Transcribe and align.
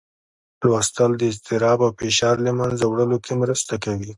لوستل 0.65 1.11
د 1.17 1.21
اضطراب 1.31 1.79
او 1.85 1.91
فشار 1.99 2.35
له 2.47 2.51
منځه 2.59 2.83
وړلو 2.87 3.17
کې 3.25 3.33
مرسته 3.41 3.73
کوي 3.83 4.09